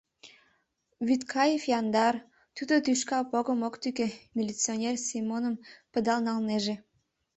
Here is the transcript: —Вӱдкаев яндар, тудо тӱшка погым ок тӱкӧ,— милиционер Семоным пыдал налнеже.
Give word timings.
—Вӱдкаев 1.07 1.63
яндар, 1.79 2.15
тудо 2.55 2.73
тӱшка 2.85 3.19
погым 3.31 3.59
ок 3.67 3.75
тӱкӧ,— 3.81 4.07
милиционер 4.37 4.95
Семоным 5.07 5.55
пыдал 5.91 6.19
налнеже. 6.27 6.75